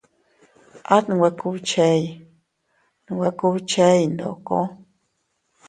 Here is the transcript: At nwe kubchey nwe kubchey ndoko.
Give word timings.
At 0.95 1.05
nwe 1.13 1.29
kubchey 1.39 2.01
nwe 3.09 3.29
kubchey 3.39 3.99
ndoko. 4.13 4.57